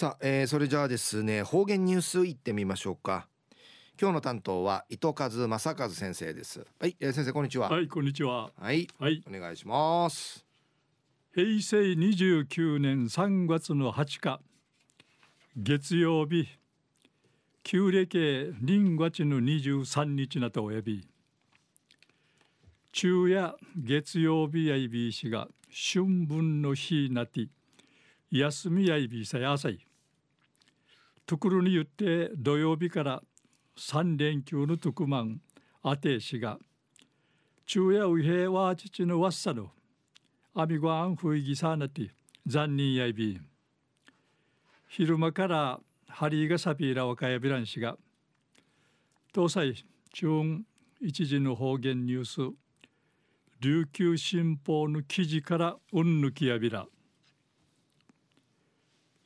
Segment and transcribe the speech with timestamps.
[0.00, 3.28] さあ、えー、それじゃあですね方言ニュースいってみましょうか。
[4.00, 6.64] 今日の担当は糸数正和先生です。
[6.78, 7.68] はい、えー、先生こんにちは。
[7.68, 8.50] はいこんにちは。
[8.58, 10.46] はい、はい、お願いします。
[11.34, 14.40] 平成29年3月の8日
[15.54, 16.48] 月曜日
[17.62, 21.06] 旧暦臨月の23日なとおやび。
[22.94, 27.48] 昼夜月曜日やいびしが春分の日なて
[28.30, 29.89] 休みやいびさやさい。
[31.30, 33.22] ところに言って土曜日から
[33.76, 35.40] 三連休の特番
[35.80, 36.58] あてしが
[37.64, 39.70] 昼夜うへは父のわっさの
[40.56, 42.10] あみごあんふいぎさなて
[42.48, 43.40] 残忍やいび
[44.88, 47.96] 昼間からハリーがサピーラ若やびらんしが
[49.32, 50.64] 東西中
[51.00, 52.40] 一時の方言ニュース
[53.60, 56.86] 琉球新報の記事からうんぬきやびら。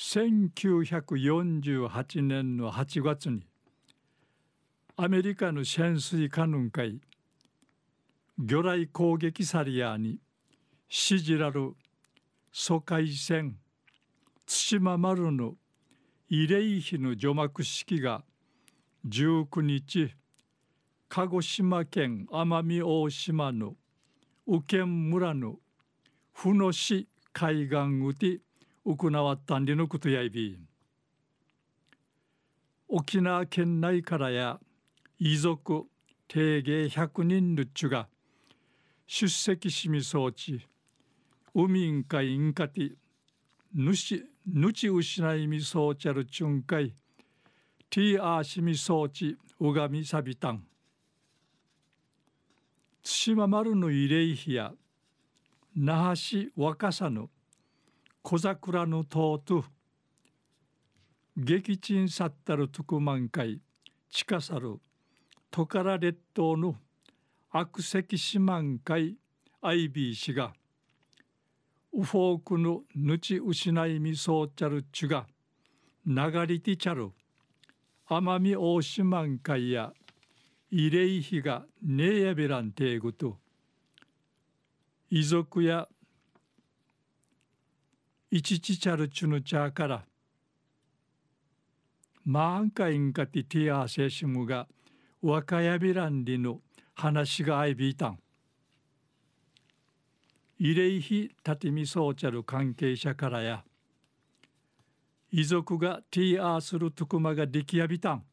[0.00, 3.42] 1948年の8月に
[4.96, 7.00] アメリカの潜水艦軍会
[8.38, 10.20] 魚雷攻撃サリアに
[10.88, 11.74] シジラル
[12.52, 13.56] 疎開船
[14.46, 15.54] 対馬丸の
[16.30, 18.22] 慰霊碑の除幕式が
[19.08, 20.14] 19日
[21.08, 23.74] 鹿児島県奄美大島の
[24.46, 25.56] 右県村の
[26.32, 28.38] 府野市海岸うて
[28.96, 30.58] 行わったんりのことやいび。
[32.88, 34.58] 沖縄県内からや
[35.18, 35.84] 遺族
[36.26, 38.08] 定芸100人のちゅが
[39.06, 40.66] 出席しみ装置
[41.54, 42.92] 海んかいんかて
[43.74, 46.94] ぬしぬち失いみそうちゃるちゅんかい
[47.90, 50.64] ティーアーしみ装置うがみさびたん。
[53.02, 54.72] 対馬丸の慰霊碑や
[55.76, 57.28] 那覇市若狭の
[58.22, 59.64] 小桜の塔と
[61.36, 63.60] 撃沈さったる徳満開
[64.10, 64.80] 近さる
[65.50, 66.74] トカラ列島の
[67.50, 69.16] 悪石四万回
[69.62, 70.52] アイビー氏が
[71.94, 75.26] ウフォークのぬち失いみそうちゃるちが
[76.06, 77.10] 流りてちゃる
[78.08, 79.92] 奄美大島海や
[80.72, 83.38] 慰霊碑がねえやべらんていぐと
[85.10, 85.88] 遺族や
[88.30, 90.04] いちちちゃるちゅぬちゃから
[92.26, 94.68] マーンカインカティティアーセシムが
[95.22, 96.60] 若やびらんりの
[96.94, 98.18] 話があいびいたん。
[100.60, 103.64] 慰霊碑立てみそうちゃる関係者からや
[105.32, 108.24] 遺族がティアーするとくまが出来やびたん。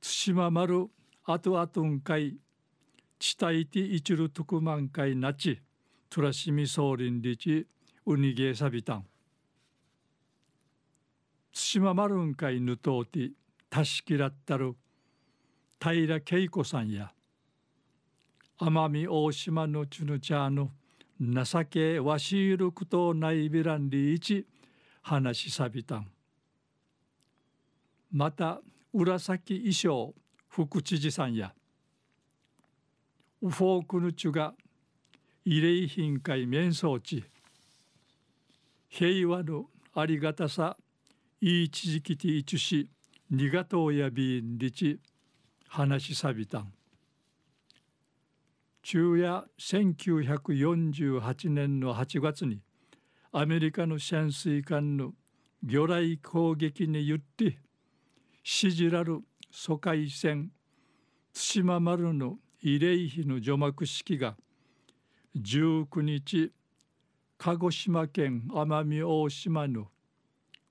[0.00, 0.86] 対馬丸
[1.24, 2.36] あとあとんかい
[3.18, 5.60] 地帯ていちるとくまんかいなち
[6.08, 7.66] トラシミ総林理事ウ
[8.14, 9.06] ニゲーサビタン
[11.52, 13.30] 対馬丸んかいぬとうて
[13.68, 14.76] たしきらったる
[15.80, 17.12] 平恵子さんや
[18.60, 20.70] 奄美大島のチュヌチャーの
[21.20, 24.46] 情けわしいるくとないびらんりいち
[25.02, 26.06] 話しさびたん。
[28.12, 28.60] また
[28.92, 30.14] 浦崎衣装
[30.48, 31.52] 副知事さんや
[33.42, 34.54] ウフォークヌチュが
[35.44, 37.24] 慰霊品会面相地
[38.98, 40.74] 平和のありがたさ
[41.42, 42.88] いいちじきていちし
[43.30, 44.98] にがとうやびんりち
[45.68, 46.72] 話しさびたん。
[48.82, 52.62] 昼夜1948年の8月に
[53.32, 55.12] アメリカの潜水艦の
[55.62, 57.58] 魚雷攻撃によって
[58.42, 59.18] しじらる
[59.50, 60.50] 疎開船
[61.34, 64.38] 対馬丸の慰霊碑の除幕式が
[65.36, 66.50] 19日
[67.38, 69.88] 鹿児島県奄美大島の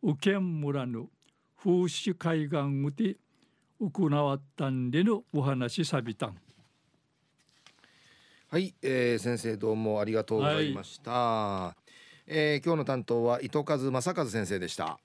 [0.01, 1.09] 右県村の
[1.57, 3.17] 風刺海岸うて
[3.79, 6.37] 行わったんでのお話さびたん。
[8.49, 11.91] はい、えー、先生どうもありがとうございました、はい、
[12.27, 14.99] えー、今日の担当は糸数正和先生でした